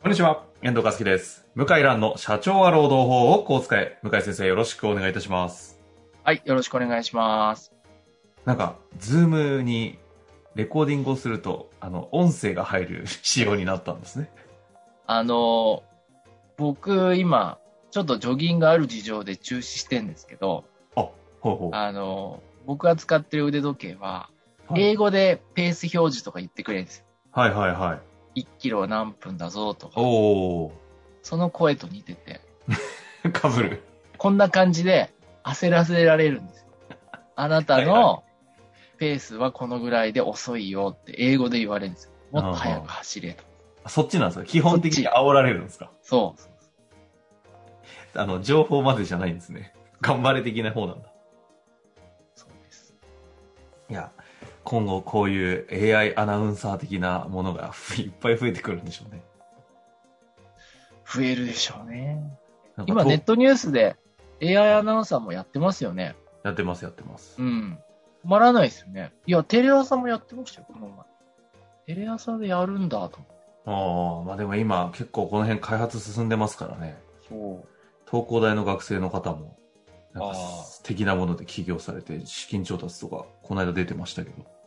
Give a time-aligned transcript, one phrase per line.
[0.00, 1.44] こんにちは、遠藤和樹です。
[1.56, 3.98] 向井蘭の社長は労働法をこう使え。
[4.04, 5.80] 向井先生よろしくお願いいたします。
[6.22, 7.72] はい、よろしくお願いします。
[8.44, 9.98] なんか、ズームに
[10.54, 14.30] レコーディングをすると、あの、音声が入る仕様になったんですね。
[15.08, 15.82] あの、
[16.56, 17.58] 僕、今、
[17.90, 21.08] ちょっとジョギングある事情で中止してんですけど、あ、
[21.40, 21.74] ほうほう。
[21.74, 24.30] あの、僕が使ってる腕時計は、
[24.68, 27.04] はい英語でペース表示とか言ってくれるんですよ。
[27.32, 28.07] はいはいはい。
[28.38, 30.72] 1キロ何分だぞとか、お
[31.22, 33.82] その声と似てて、ー、かぶる。
[34.16, 35.12] こんな感じで
[35.44, 36.66] 焦らせられるんですよ。
[37.36, 38.24] あなたはいの
[38.98, 42.12] ペースはこのぐらいで遅いよって英語で言われるんですよ。
[42.32, 43.44] もっと速く走れと。
[43.88, 44.44] そっちなんですか？
[44.44, 45.90] 基本的に煽られるんですか？
[46.02, 46.34] そ
[48.14, 48.18] う。
[48.18, 49.72] あの、情報までじゃないんですね。
[50.00, 51.08] 頑張れ的な方なんだ。
[52.34, 52.94] そうです。
[53.88, 54.10] いや、
[54.68, 59.22] 今後こういう AI アナウンサー的なものがいっぱい増えてくるんでしょうね。
[61.10, 62.22] 増えるでしょうね。
[62.86, 63.96] 今ネットニュースで
[64.42, 66.16] AI アナウンサーもやってますよね。
[66.44, 67.36] やってますやってます。
[67.38, 67.78] うん。
[68.26, 69.14] 止まらないですよね。
[69.24, 70.86] いや、テレ朝もやってましたよ、この
[71.86, 71.94] 前。
[71.96, 73.20] テレ朝でやるんだと。
[73.64, 76.98] ああ、まあでも今結構この辺開発進んでますからね。
[77.26, 77.68] そう。
[78.04, 79.56] 東工大の学生の方も、
[80.12, 84.57] なんか素敵なもので起業されて資金調達とか、この間出てましたけど。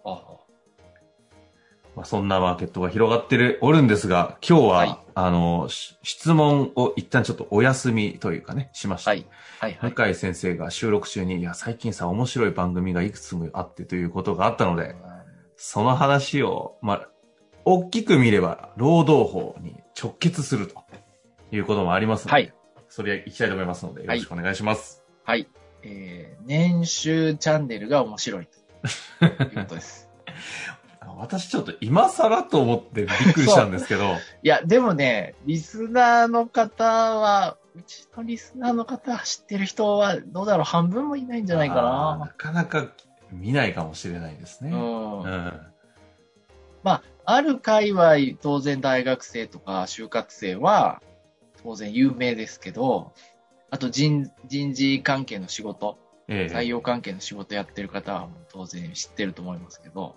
[1.96, 9.12] あまあそんなマーケットが広がってる、おるんですが、今日は、はいあの、し質問を一旦ちょっとお休みというかね、しました。
[9.12, 9.26] はい。
[9.60, 9.94] はい、はい。
[9.94, 14.96] 向井先生が収録中に、いや、最近さ、面白い番組がいくつもあってということがあったので、
[15.58, 17.10] その話を、まあ、
[17.66, 20.84] 大きく見れば、労働法に直結すると
[21.52, 22.54] いうこともありますので、はい
[22.92, 25.02] それ行きたいと思いますので、よろしくお願いします。
[25.24, 25.48] はい。
[25.82, 28.48] えー、年収チャンネルが面白い
[29.20, 30.10] ということです。
[31.22, 42.34] 私ちょっと今更と思ってびっくりしたんですけど、いや、でもね、リスナーの方は、うちのリスナーの方知ってる人は、どうだろう、半分もいないんじゃないかなな。
[42.36, 42.92] かなか
[43.32, 44.72] 見ないかもしれないですね。
[44.72, 45.22] うん。
[45.22, 45.62] うん
[46.84, 51.04] まあ、ある界隈、当然大学生とか就活生は、
[51.62, 53.14] 当然有名ですけど、
[53.70, 60.16] あと人人事関係の仕事、ええ採用関係の仕事やってる方は当然知ってると思いますけど、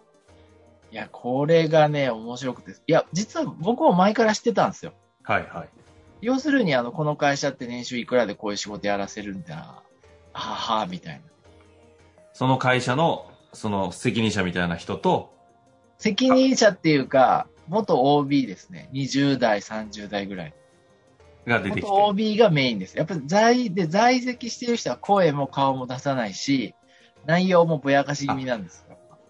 [0.95, 4.93] いや、これがね、面白くて、いや、実は僕も前から知ってたんですよ。
[5.25, 5.69] はいはい。
[6.21, 9.83] 要するに、あの、この会社って年収いくらでこういう仕事やらせるんだ、
[10.33, 11.23] ははは、みたいな。
[12.33, 15.35] その会社の、その責任者みたいな人と、
[15.99, 18.89] 責任者っていうか、元 OB ですね。
[18.93, 20.55] 20代、30代ぐらい。
[21.45, 21.91] が出てきて。
[21.91, 22.97] 元 OB がメインです。
[22.97, 26.77] やっぱり在で在籍してる人は声も顔も出さないし、
[27.27, 28.84] 内容もぼやかし気味なんですよ。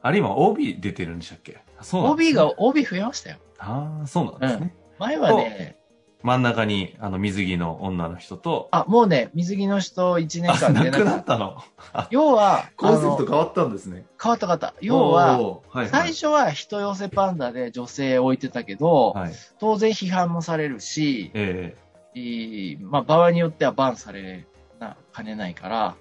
[0.06, 1.58] あれ今 OB 出てるんでしたっけ？
[1.80, 3.38] そうなんです OB ねが、OB 増えましたよ。
[3.58, 4.74] ああ、そうなんですね。
[4.98, 5.78] 前はね、
[6.22, 11.04] 真ん中に、あの、水着の女の人と、あ、もうね、水着の人1年間出なかっ。
[11.06, 11.56] なったたの？
[12.10, 14.04] 要は、コンセプト変わったんですね。
[14.22, 14.74] 変わった方。
[14.82, 19.32] 要は、おー、はい、最初は人寄せパンダで女性置いてたけど、はい。
[19.58, 21.74] 当然批判もされるし、え
[22.14, 24.46] いいまあ、場合によってはバンされ
[24.78, 25.94] な、かねないから、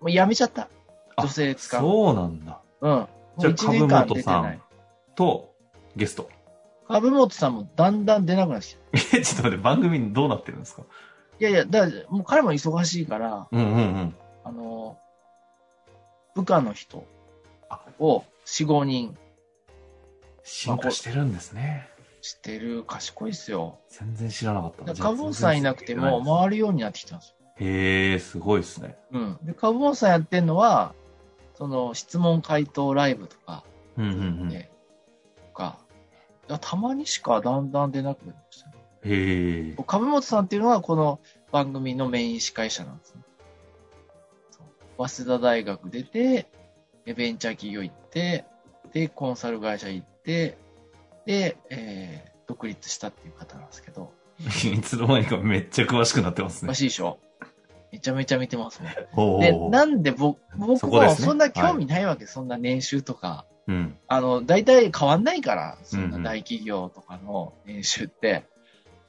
[0.00, 0.68] もうやめちゃった。
[1.16, 1.80] あ女性え使う。
[1.80, 2.60] そうなんだ。
[2.82, 3.06] うん。
[3.38, 4.62] じゃあ、1年間株本さん。
[5.14, 5.54] と、
[5.96, 6.28] ゲスト。
[6.88, 9.16] 株本さんもだんだん出なくなってきた。
[9.18, 10.82] え、ちょっと待って、番組どうなってるんですか？
[11.38, 14.14] いやいや、だからもう彼も忙しいから、うんうんうん。
[14.44, 14.98] あの、
[16.34, 17.04] 部下の人
[17.68, 19.16] あを4、5人
[20.42, 21.88] 進化してるんですね。
[22.22, 23.78] してる賢いですよ。
[23.88, 27.34] 全然知らなかった株本さんいなくても回るようになってきたんですよ。
[27.56, 28.98] へえ、すごいですね。
[29.10, 29.38] うん。
[29.42, 30.94] で、株本さんやってんのは、
[31.60, 33.64] その質問回答ライブとか、
[33.98, 34.50] うんうんうん。
[34.50, 34.58] と
[35.54, 35.78] か、
[36.60, 38.74] たまにしかだんだん出なくなりましたね。
[39.04, 39.76] え。
[39.86, 41.20] 株本さんっていうのはこの
[41.52, 43.20] 番組のメイン司会者なんですね。
[44.96, 46.48] 早稲田大学出て、
[47.04, 48.46] でベンチャー企業行って、
[48.92, 50.56] で、コンサル会社行って、
[51.26, 56.74] で、えー独立したっていう方なんですけど、 いつの間にかめっちゃ詳しくなってますね詳。
[56.74, 57.20] しいでしょ
[57.92, 58.96] めちゃめちゃ見てますね。
[59.14, 63.46] おで、ーなんで僕、僕もそんな興味ないわけ、そんな年収とか。
[63.66, 63.96] うん。
[64.08, 68.44] あの、大体変わんないから、そんな大企業とかの年収って。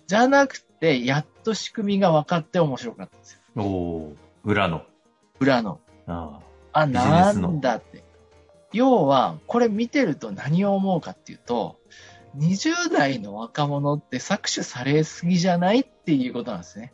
[0.08, 3.40] じゃなくて、やっと仕組みが分かって面白かったんですよ。
[3.56, 4.84] おお裏の。
[5.40, 5.80] 裏の。
[6.08, 6.40] あ
[6.74, 8.04] あ、なんだって。
[8.74, 11.78] 要は、これ見てると何を思うかっていうと、
[12.38, 16.94] 20代の若者って搾取されすぎじゃないっていうことなんですね。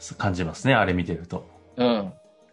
[0.00, 1.46] あ、感じますね、あれ見てると。
[1.76, 2.12] うん。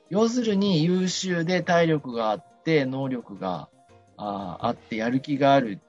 [0.09, 3.69] 要するに優秀で体力があって、能力が
[4.17, 5.79] ああって、やる気がある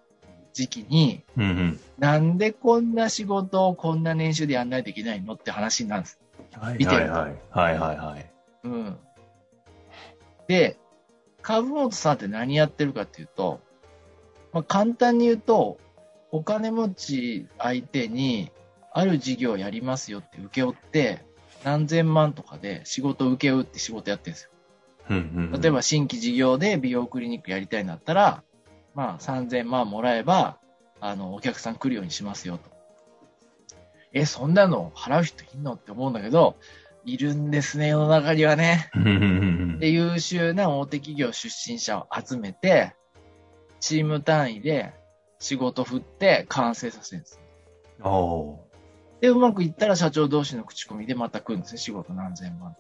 [0.53, 1.81] 時期に、うんうん。
[1.99, 6.21] なんでこんな仕事をこんな年収でやんないといけないのって話になるんです。
[6.53, 7.37] はい見てるとはいはい。
[7.51, 8.31] はいはいはい。
[8.65, 8.99] うん。
[10.49, 10.79] で、
[11.43, 13.61] 株本さんって何やってるかっていうと、
[14.53, 15.79] まあ、簡単に言うと、
[16.31, 18.51] お金持ち相手に、
[18.93, 21.26] ある事業をやりますよって請け負って、
[21.67, 24.51] 何千万とかで仕事を請け負って仕事やってるんですよ。
[25.61, 28.45] 例えば新規事業で美容クリニックやりたいんだったら、
[28.95, 30.59] まあ3000万もらえば、
[31.01, 32.71] あの、お客さん来るようにしますよと。
[34.13, 36.55] え、そんなの払う人いんのって思うんだけど、
[37.05, 38.89] いるんですね、世の中にはね。
[39.81, 42.95] で、優秀な大手企業出身者を集めて、
[43.81, 44.95] チーム単位で
[45.41, 47.41] 仕事振って完成させるんです。
[48.01, 48.66] おお
[49.21, 52.77] で、うまくいったら社長同士の口コミでまた来るんですね、仕事何千万。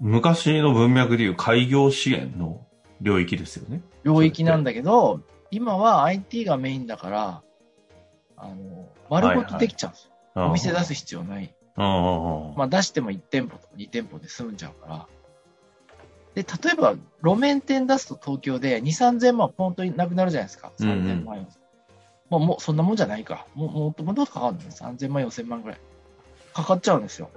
[0.00, 2.66] 昔の文脈でいう開業支援の
[3.00, 3.82] 領域ですよね。
[4.02, 5.20] 領域なんだけど、
[5.50, 7.42] 今は IT がメインだから、
[8.36, 10.12] あの、丸ごとできちゃうんですよ。
[10.46, 11.54] お店出す必要ない。
[11.76, 15.06] まあ出しても1店舗とか2店舗で済んじゃうから。
[16.34, 20.72] で、例えば、路面店出すと東京で2、3000万本当になくなるじゃないですか。
[20.78, 21.48] うんうん
[22.38, 23.46] 3000万、4000もう、そんなもんじゃないか。
[23.54, 24.66] もう、もっともっとかかるのね。
[24.70, 25.78] 3000万、4000万ぐらい。
[26.52, 27.30] かかっちゃうんですよ。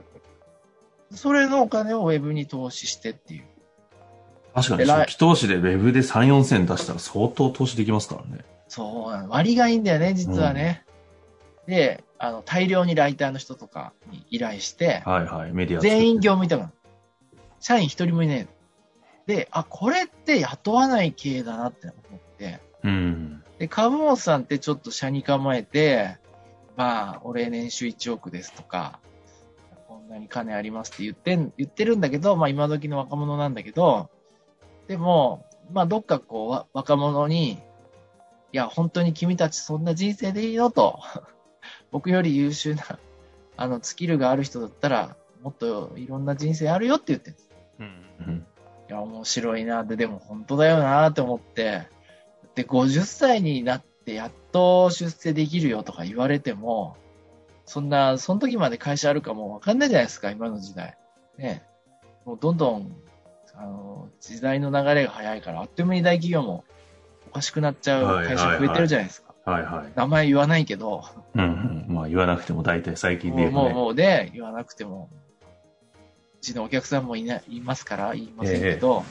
[1.11, 3.43] それのお金をウェブに投資してっていう。
[4.53, 8.43] 確かに、初期投資でウェブで3、4千出したら相当投資できますからね。
[8.67, 10.85] そうなの、割がいいんだよね、実はね。
[11.67, 16.73] で、あの、大量にライターの人とかに依頼して、はいはい、メディア全員業務委託なの。
[17.59, 18.47] 社員一人もいないの。
[19.25, 23.26] で、あ、これって雇わない系だなって思って、うん。
[23.59, 26.17] で、株本さんってちょっと社に構えて、
[26.75, 28.99] まあ、俺年収1億ですとか、
[29.87, 34.09] こんなに金ありますって言ってん、言ってるんだけど、まあ今時の若者なんだけど、
[34.87, 37.59] でも、まあどっかこうわ、若者に、い
[38.51, 40.99] や、本当に君たちそんな人生でいいよと。
[41.91, 42.99] 僕より優秀な、
[43.57, 47.49] あの、スキルがある人だったら、もっといろんな人生あるよって言ってるんです。
[47.79, 48.45] うん。
[48.89, 51.87] いや、面白いなって、でも本当だよなって思って、
[52.57, 56.97] で、50歳になってやっと出世できるよとか言われても、
[57.65, 60.97] そんな、その時まで会社あるかもわかんないじゃないですか、今の時代。
[61.37, 61.63] ね。
[62.25, 62.95] もうどんどん、
[63.53, 66.63] あの、時代の流れが早いから、あっという間に大企業も
[67.27, 69.35] おかしくなっちゃう会社増えてるじゃないですか。
[69.45, 69.91] はいはい。
[69.95, 71.03] 名前言わないけど、
[71.35, 71.93] うんうん。
[71.93, 73.73] まあ言わなくても大体最近でもう、もう。
[73.73, 75.11] もうね、言わなくても、
[76.37, 79.05] うちのお客さんもいない、いますから、言いませんけど、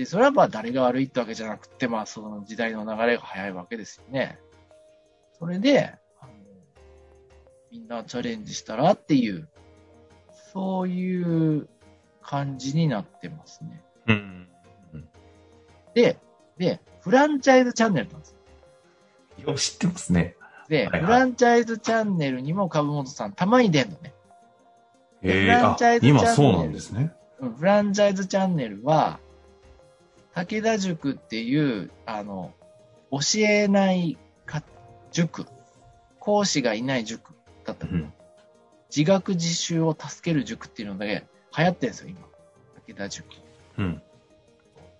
[0.00, 4.38] で、それはまあ誰が悪いってわけじゃなくて、まあその時代の流れが早いわけですよね。
[5.38, 6.32] それで、あの
[7.70, 9.46] みんなチャレンジしたらっていう、
[10.54, 11.68] そういう
[12.22, 13.82] 感じになってますね。
[14.06, 14.48] うん。
[15.92, 16.16] で、
[16.56, 18.34] で、フランチャイズチャンネルなんです
[19.42, 20.34] よよう知ってますね。
[20.70, 24.14] で、はいはいフランチャイズチャンネルにも株本さんたまに出んのね。
[25.20, 27.12] ええフランチャイズチャンネル今そうなんですね。
[27.40, 29.20] うんフランチャイズチャンネルは、
[30.34, 32.52] 武田塾っていう、あの、
[33.10, 34.62] 教えないか
[35.10, 35.46] 塾、
[36.18, 37.32] 講師がいない塾
[37.64, 38.12] だったの、うん。
[38.94, 42.20] 自学自習を助ける塾っていうのだけ流行ってるんですよ、今。
[42.86, 43.26] 武田塾。
[43.78, 44.02] うん。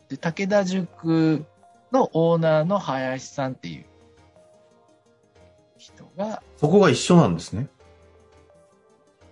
[0.09, 1.45] で、武田塾
[1.93, 3.85] のオーナーの林さんっていう
[5.79, 7.69] 人が、そこが一緒なんですね。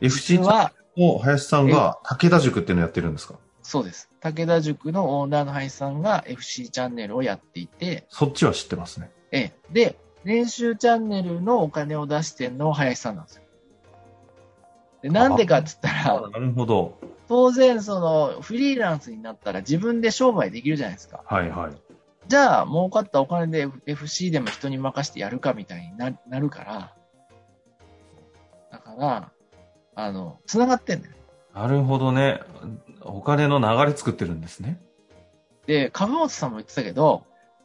[0.01, 3.35] FC 実は、を林さんが武田塾っていうのをやってるんですか？
[3.69, 4.09] そうです。
[4.21, 9.11] 武田塾のオーナーの林さんが FC チャンネルをやっていて、そっちは知ってますね。
[9.31, 9.53] ええ。
[9.71, 13.43] で、練習チャンネルのお金を出してんのは林さんなんですよ。
[15.03, 16.99] で、なんでかっつったら、なるほど。
[17.29, 21.23] 当然そのフリーランスになったら自分で商売できるじゃないですか。
[21.27, 21.73] はいはい。
[22.27, 26.95] じゃあ、儲かったお金で FC でも人に任せてやるかみたいにななるから、
[28.73, 29.33] だから、
[29.95, 31.18] あの、繋がってんだよ。
[31.59, 32.41] なるほどね。
[33.01, 34.81] お金の流れ作ってるんですね。
[35.67, 37.25] で、株本さんも言ってたけど、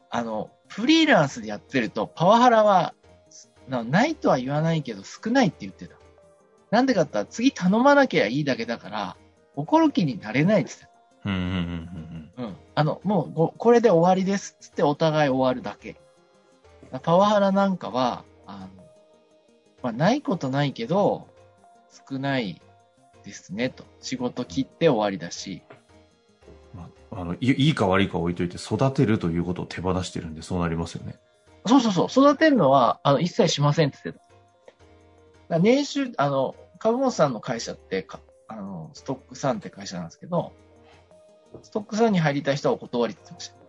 [0.10, 2.96] あの、フリーランスでやってると、パワハラは、
[3.68, 5.96] なないとは言わないけど少ないって言ってた。
[6.72, 9.16] なんでかって言ったら、次頼まなきゃいいだけだから、
[9.56, 12.44] 怒る気になれないって言ってうんうんうんた。
[12.44, 12.56] うん。
[12.74, 15.98] あの、もうこ、これで終わりですっつってお互い終わるだけ。
[17.04, 18.84] パワハラなんかは、あの、
[19.84, 21.28] まあ、ないことないけど、
[22.10, 22.60] 少ない
[23.24, 23.86] ですね、と。
[24.00, 25.62] 仕事切って終わりだし。
[26.74, 31.16] まあ、あのいいいか悪いか置いといて、育てるということを手放してるんで、そうなりますよね。
[31.66, 34.22] そうそうそう、育てるのは、あの、一切しませんって言って
[35.50, 35.60] た。
[35.60, 40.52] 年収、あの、株本さんの会社ってか、あの、ストックさんって会社なんですけど、
[41.62, 43.64] ストックさんに入りたい人はお断りって言ってました。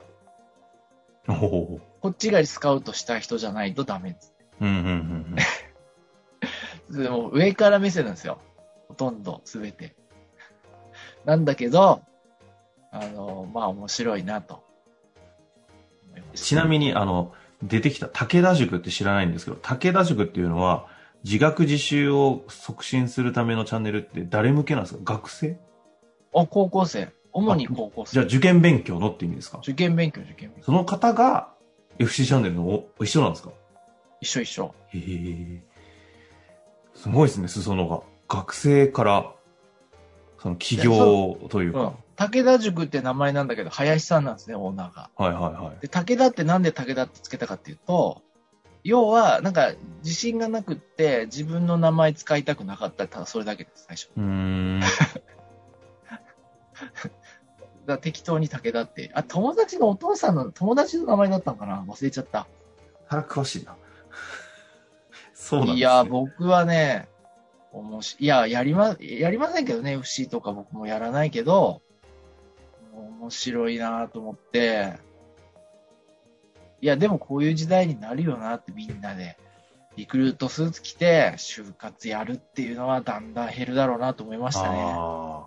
[1.26, 4.34] こっちがスカウトしたい人じゃないとダメです。
[4.61, 5.37] うんうんうん
[6.90, 7.02] うん。
[7.02, 8.38] でも上から目線なんですよ。
[8.94, 9.96] ほとんど、すべて。
[11.26, 12.00] なんだけど、
[12.92, 14.62] あの、まあ面白いなと。
[16.34, 17.32] ちなみに、あの、
[17.62, 20.86] 出てきた武田塾って知らないんですけど、武田塾っていうのは、
[21.24, 25.14] 自学自習を促進するためのチャンネルって誰向けなんですか？
[25.14, 25.58] 学生？
[26.34, 27.08] あ、高校生。
[27.32, 28.12] 主に高校生。
[28.12, 29.58] じゃあ受験勉強のって意味ですか？
[29.62, 30.64] 受験勉強、受験勉強。
[30.66, 31.52] その方が
[31.98, 33.50] FC チャンネルのお一緒なんですか？
[34.20, 34.74] 一緒一緒。
[34.90, 35.64] へえ。
[36.94, 38.02] すごいですね、裾野が。
[38.28, 39.32] 学生から、
[40.38, 41.94] その起業といううんか。。
[42.16, 45.10] 武田塾って名前なんだけど、林さんなんですね、オーナーが。
[45.16, 45.80] はいはいはい。
[45.80, 48.22] で、武田ってなんで武田ってつけたかっていうと、
[48.84, 54.10] 要は、なんか、自信がなくって、自分の名前使いたくなかったただそれだけです、最初。
[54.16, 54.80] うーん。
[57.86, 59.10] だ適当に武田って。
[59.14, 61.84] あ、友達のお父さんの、友達の名前だったのかな？
[61.88, 62.46] 忘れちゃった。
[63.08, 63.76] あら、詳しいな。
[65.34, 65.78] そうなんです、ね。
[65.78, 67.08] いや、僕はね、
[67.74, 71.82] おもし、いや、やりま、やりませんけどね、FC とか僕もやらないけど、
[73.20, 74.94] 面白いなと思って、
[76.80, 79.36] いや、でもこういう時代になるよなってみんなで、
[79.96, 84.78] リクルートスーツ着て、就活やるっていうのはだんだん減るだろうなと思いましたね。
[84.80, 85.46] あ。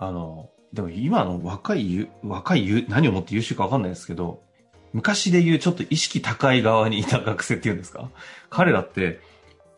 [0.00, 4.42] の、でも今の若い、若い、何をもって優秀かわかんないですけど、
[4.92, 8.10] 昔で言うちょっと意識高い側にいた学生っていうんですか？
[8.48, 9.20] 彼らって、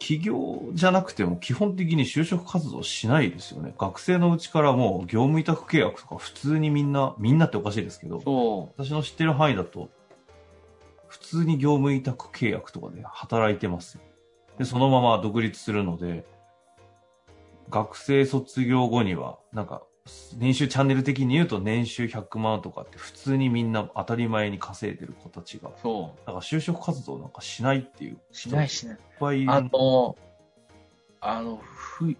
[0.02, 3.72] 起業じゃなくても基本的に就職活動しないですよね。
[3.78, 9.90] 学生のうちからもう業務委託契約とか普通にみんな、みんなっておかしいですけど、そ私の知ってる範囲だと、
[11.06, 14.02] 普通に業務委託契約とかで働いてますよ。
[14.58, 16.26] で、そのまま独立するので、
[17.70, 19.82] 学生卒業後には、なんか、
[20.36, 28.34] 年収チャンネル的に言うと年収100万とかって普通にみんな当たり前に稼いでる子たちが、う、そだから就職活動なんかしないっていうう。
[28.34, 28.96] しないしない。
[28.96, 30.16] いっぱいあの、
[31.20, 32.16] あの、ふ、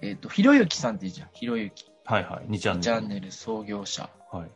[0.00, 1.28] えっ、と、ひろゆきさんっていいじゃん。
[1.32, 1.90] ひろゆき。
[2.04, 2.82] はいはい、2チャンネル。
[2.82, 4.50] チャンネル創業者はい。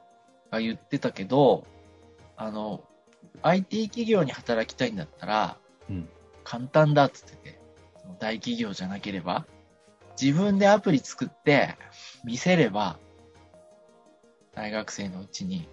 [0.50, 1.64] が言ってたけど、
[2.36, 2.84] あの、
[3.42, 5.56] IT 企業に働きたいんだったら、
[5.90, 6.08] うん
[6.44, 7.60] 簡単だっつってて、
[8.00, 9.46] その大企業じゃなければ、
[10.20, 11.76] 自分でアプリ作って
[12.24, 12.98] 見せれば、
[14.54, 15.68] 大学生のうちに、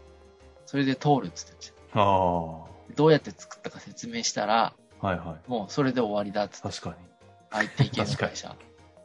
[0.65, 5.50] それで通るっつってたあどうやって作ったか説明したら、いはい。
[5.50, 6.95] もうそれで終わりだっつって、確かに。
[7.51, 8.55] IT 系の会社。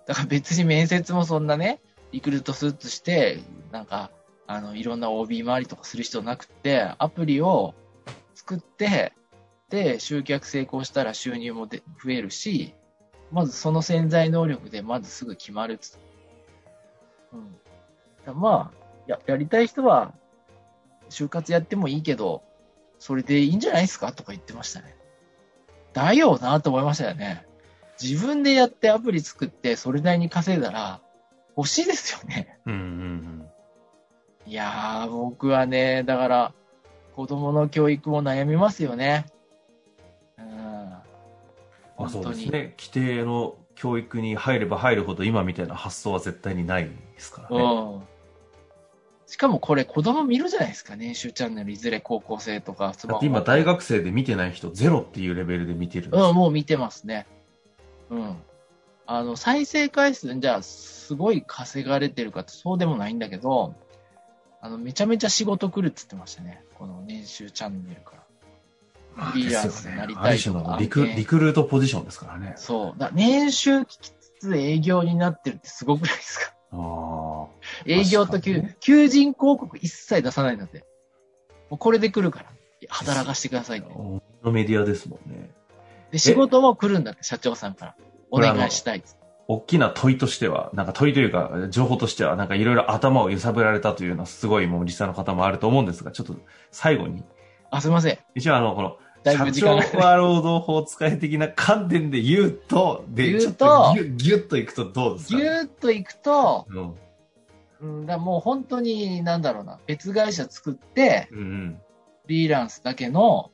[0.06, 1.80] だから別に面接もそんなね、
[2.12, 3.40] リクルートスーツして、
[3.72, 4.10] なんか、
[4.46, 7.74] あの、いろんな OB 回りとかする必要なくって、アプリを
[8.34, 9.12] 作って、
[9.68, 12.74] で、集客成功したら収入もで増えるし、
[13.30, 15.78] まずその潜在能力でまずすぐ決まる
[17.32, 18.40] うん。
[18.40, 20.14] まあ、や、やりたい人は、
[21.10, 22.42] 就活やってもいいけど、
[22.98, 24.96] それでいいんじゃないですかとか言ってましたね。
[25.92, 27.46] だよなと思いましたよね。
[28.00, 31.00] 自分でやってアプリ作ってそれなりに稼いだら
[31.56, 32.58] 欲しいですよね。
[32.66, 33.48] うんうんうん。
[34.46, 36.52] いやー、僕はね、だから
[37.16, 39.26] 子供の教育も悩みますよね。
[41.98, 42.04] うん。
[42.04, 42.44] まあそう本当に。
[42.44, 42.74] ですね。
[42.78, 47.62] 規定の教育に入れば入るほど今みたいな発想は絶対にないですからね。
[47.62, 48.02] うん。
[49.26, 56.32] しかもこれ子供見るじゃないですか、年収チャンネルいずれ高校生とかスマホだって今大学生で見てない人ゼロっていうレベルで見てるんですうん、よ。
[56.32, 57.26] もう見てますね。
[58.10, 58.36] うん。
[59.06, 63.74] あの、再生回数、じゃあ、すごい稼がれてるかってそうでもないんだけど、
[64.60, 66.62] あの、めちゃめちゃ仕事来るって言ってましたね。
[66.74, 68.22] この年収チャンネルから。
[69.34, 70.14] リーランですよねスになり。
[70.14, 72.54] たあるいとか種のリク案件リクルートポジションですからね。
[72.56, 72.98] そう。
[72.98, 76.54] だ年収聞きつつ営業になってるってすごくないですか？
[76.72, 77.46] あ
[77.86, 80.84] 営業と求求人広告一切出さないんだって。
[81.70, 82.46] もうこれで来るから。
[82.90, 83.98] 働かしてくださいってあ。。
[84.46, 85.50] のメディアですもんね。
[86.12, 87.96] で、仕事も来るんだって、社長さんから。
[88.30, 89.26] お願いしたいっつって。
[89.48, 96.36] 大きな問いとしては、なんか問いというか、情報としては、なんかいろいろ頭を揺さぶられたというのは、すごいもうリスナーの方もあると思うんですが、ちょっと
[96.70, 97.24] 最後に、
[97.70, 98.18] あ、すいません。
[98.36, 98.96] 一応あの、この、
[99.36, 99.82] だいぶ時間が。
[99.82, 106.94] 社長は労働法使い的な観点で言うと、で、言うとちょっとギュッギュッといくとどうですか、ぎゅーっといくと、うん。
[107.80, 111.80] うん、だもう本当に、なんだろうな、別会社作って、うんうん。
[112.22, 113.50] フリーランスだけの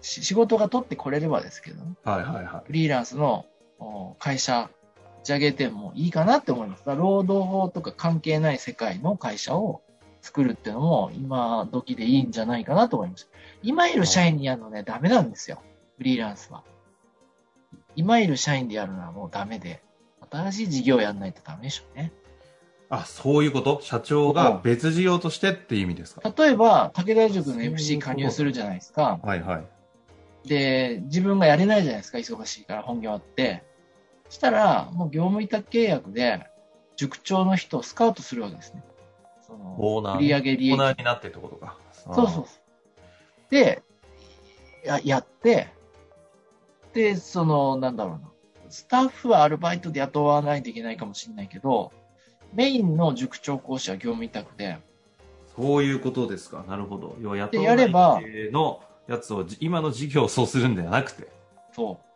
[0.00, 3.46] し仕事が取ってこれればですけどね、はいはいはフリーランスの
[3.78, 4.70] お会社
[5.22, 6.84] 立ち上げてもいいかなって思います。
[6.86, 9.82] 労働法とか関係ない世界の会社を
[10.26, 13.30] 作るっていうのも今時でいいんじゃないかなと思います。
[13.62, 15.62] 今いる社員にやるのね、ダメなんですよ。
[15.98, 16.64] フリーランスは。
[17.94, 19.82] 今いる社員でやるのはもうダメで、
[20.28, 22.12] 新しい事業をやんないとダメでしょうね。
[22.14, 22.26] い。
[22.90, 23.80] あ、そういうこと？
[23.82, 26.32] 社長が別事業としてっていう意味ですか？
[26.36, 29.20] 例えば、武田塾の FC 加入するじゃないですか。
[29.22, 30.48] はいはい。
[30.48, 33.62] で、自分がやれないじゃないですか、忙しいから本業あって。
[34.28, 36.46] したら、もう業務委託契約で、
[36.96, 38.82] 塾長の人をスカウトするわけですね。
[39.46, 40.38] そのオーナー。
[40.38, 40.72] 売上利益。
[40.72, 41.76] オーナーになってってことか。
[41.92, 42.46] そうそうそう。
[43.50, 43.82] で、
[44.84, 45.68] や、やって、
[46.92, 48.30] で、その、なんだろうな。
[48.68, 51.92] スタッフはアルバイトで雇わないといけないかもしれないけど、
[52.52, 54.78] メインの塾長講師は業務委託で、
[55.54, 56.64] そういうことですか。
[56.68, 57.16] なるほど。
[57.20, 61.28] 要は雇でわないやれば系のやつをじ今の事業をそうするんではなくて。
[61.72, 62.06] そう。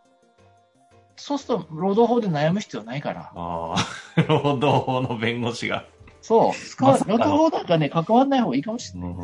[1.16, 3.32] そうすると、労働法で悩む必要ないから。
[3.34, 3.76] ああ、
[4.28, 5.84] 労働法の弁護士が。
[6.22, 6.52] そう。
[6.54, 9.10] 使わまさかの労働法なんかね、関わらない方がいいかもしれない。
[9.10, 9.16] うん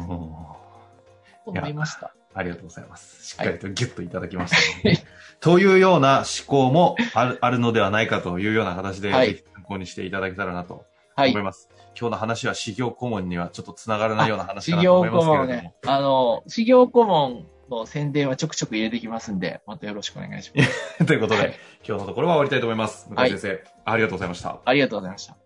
[1.46, 2.12] と思いました。
[2.34, 3.24] ありがとうございます。
[3.24, 5.04] しっかりとギュッといただきました、ね
[5.40, 10.84] というような思考もあるあるのではないかというような形で、はいぜひ参考にしていただけたらなと
[11.14, 11.42] はい思い。
[11.42, 11.70] ます。
[11.98, 15.46] 今日の話は修行顧問にはちょっとつながらないような話かなと思いま顧すけれども。
[15.46, 21.04] 問ね、あの、修行顧問の宣伝はちょくちょく入れてきますんで、またよろしくお願いします。
[21.06, 21.54] ということで、はい
[21.86, 23.08] 今日のところは終わりたいと思います。
[23.08, 24.60] 向井先生、ありがとうございました。
[24.64, 25.45] ありがとうございました。